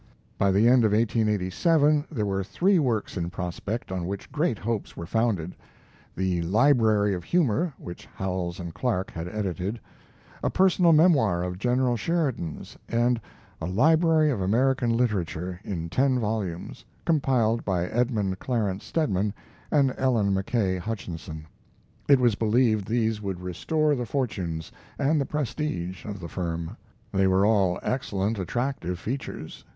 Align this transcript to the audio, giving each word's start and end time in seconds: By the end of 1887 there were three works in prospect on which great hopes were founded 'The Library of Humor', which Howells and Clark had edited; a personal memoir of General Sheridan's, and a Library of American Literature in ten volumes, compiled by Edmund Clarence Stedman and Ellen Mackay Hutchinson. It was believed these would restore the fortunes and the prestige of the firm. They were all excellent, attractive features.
By 0.39 0.49
the 0.49 0.67
end 0.67 0.83
of 0.83 0.93
1887 0.93 2.05
there 2.11 2.25
were 2.25 2.43
three 2.43 2.79
works 2.79 3.17
in 3.17 3.29
prospect 3.29 3.91
on 3.91 4.07
which 4.07 4.31
great 4.31 4.57
hopes 4.57 4.97
were 4.97 5.05
founded 5.05 5.55
'The 6.15 6.41
Library 6.41 7.13
of 7.13 7.23
Humor', 7.23 7.71
which 7.77 8.07
Howells 8.15 8.59
and 8.59 8.73
Clark 8.73 9.11
had 9.11 9.27
edited; 9.27 9.79
a 10.41 10.49
personal 10.49 10.91
memoir 10.91 11.43
of 11.43 11.59
General 11.59 11.95
Sheridan's, 11.95 12.79
and 12.89 13.21
a 13.61 13.67
Library 13.67 14.31
of 14.31 14.41
American 14.41 14.97
Literature 14.97 15.59
in 15.63 15.87
ten 15.87 16.17
volumes, 16.19 16.83
compiled 17.05 17.63
by 17.63 17.85
Edmund 17.85 18.39
Clarence 18.39 18.83
Stedman 18.85 19.35
and 19.69 19.93
Ellen 19.99 20.33
Mackay 20.33 20.79
Hutchinson. 20.79 21.45
It 22.09 22.19
was 22.19 22.33
believed 22.33 22.87
these 22.87 23.21
would 23.21 23.39
restore 23.39 23.93
the 23.93 24.07
fortunes 24.07 24.71
and 24.97 25.21
the 25.21 25.27
prestige 25.27 26.05
of 26.05 26.19
the 26.19 26.27
firm. 26.27 26.75
They 27.13 27.27
were 27.27 27.45
all 27.45 27.79
excellent, 27.83 28.39
attractive 28.39 28.97
features. 28.97 29.63